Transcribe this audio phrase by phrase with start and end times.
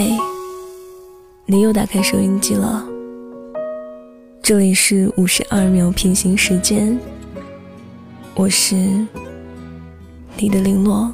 [0.00, 0.16] 嘿，
[1.44, 2.86] 你又打开收音机了。
[4.40, 6.96] 这里是五十二秒平行时间，
[8.36, 8.76] 我是
[10.36, 11.12] 你的零落。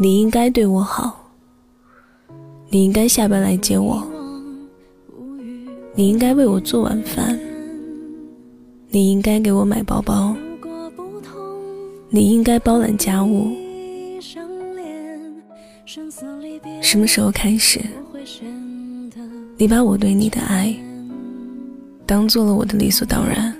[0.00, 1.32] 你应该对我好，
[2.68, 4.06] 你应该下班来接我，
[5.92, 7.36] 你应该为我做晚饭，
[8.90, 10.36] 你应该给我买包包。
[12.10, 13.54] 你应该包揽家务。
[16.80, 17.80] 什么时候开始，
[19.56, 20.74] 你把我对你的爱
[22.06, 23.54] 当做了我的理所当然？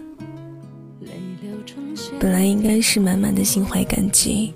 [2.19, 4.53] 本来应该是满满的心怀感激，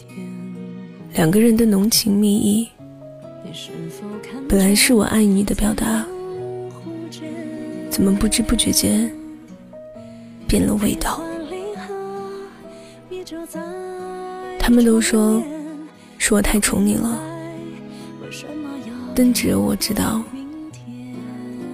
[1.15, 2.69] 两个人的浓情蜜意，
[4.49, 6.05] 本来是我爱你的表达，
[7.91, 9.13] 怎么不知不觉间
[10.49, 11.23] 变了味道？
[14.59, 15.43] 他们都说
[16.19, 17.21] 是我太宠你了，
[19.15, 20.23] 但只有我知道，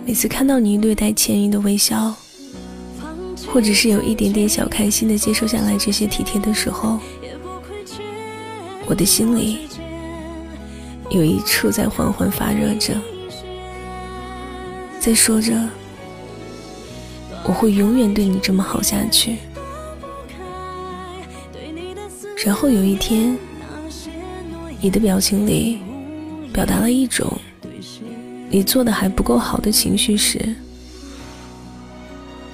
[0.05, 2.15] 每次看到你略带歉意的微笑，
[3.47, 6.99] 或者是有一点点小开心的接受下来这些体贴的时候，
[8.87, 9.69] 我的心里
[11.11, 12.95] 有一处在缓缓发热着，
[15.01, 15.53] 在说着
[17.45, 19.37] 我会永远对你这么好下去。
[22.45, 23.37] 然后有一天，
[24.81, 25.81] 你的表情里
[26.53, 27.37] 表达了一种
[28.49, 30.55] 你做的还不够好的情绪时，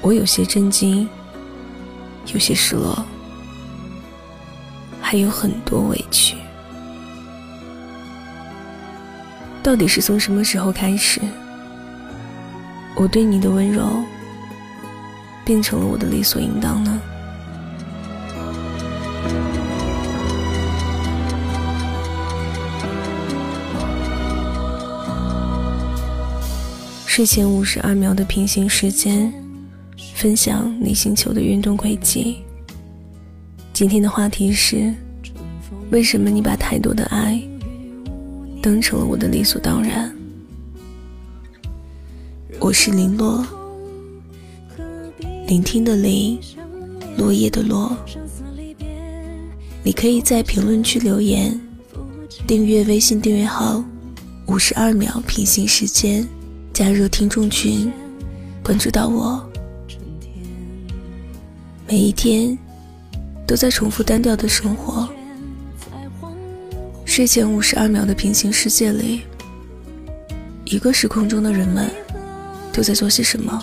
[0.01, 1.07] 我有些震惊，
[2.33, 3.05] 有些失落，
[5.01, 6.35] 还有很多委屈。
[9.63, 11.21] 到底是从什么时候开始，
[12.97, 14.03] 我对你的温柔
[15.45, 17.01] 变成了我的理所应当呢？
[27.15, 29.33] 睡前五十二秒的平行时间，
[30.17, 32.39] 分享你星球的运动轨迹。
[33.73, 34.93] 今天的话题是：
[35.93, 37.41] 为什么你把太多的爱
[38.61, 40.13] 当成了我的理所当然？
[42.59, 43.47] 我是林落，
[45.47, 46.37] 聆听的聆，
[47.17, 47.97] 落叶的落。
[49.85, 51.57] 你可以在评论区留言，
[52.45, 53.85] 订阅微信订阅号
[54.49, 56.27] “五十二秒平行时间”。
[56.75, 57.91] 加入听众群，
[58.61, 59.41] 关注到我。
[61.87, 62.59] 每一天
[63.47, 65.09] 都在重复单调的生活。
[67.05, 69.21] 睡前五十二秒的平行世界里，
[70.65, 71.89] 一个时空中的人们
[72.73, 73.63] 都在做些什么？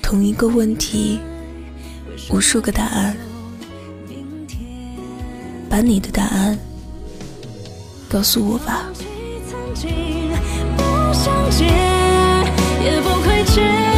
[0.00, 1.18] 同一个问题，
[2.30, 3.16] 无数个答案。
[5.68, 6.56] 把你的答案
[8.08, 8.88] 告诉我吧。
[9.88, 11.68] 不想见，
[12.84, 13.91] 也不亏欠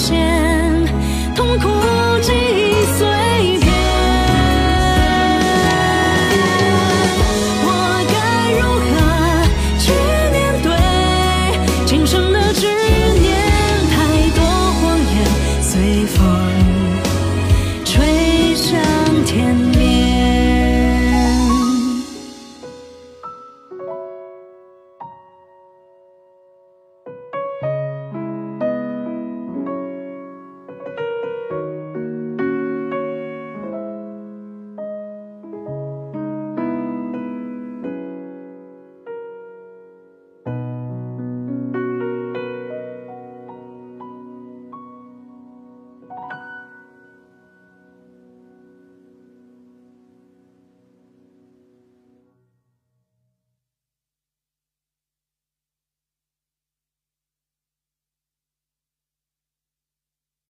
[0.00, 0.69] 现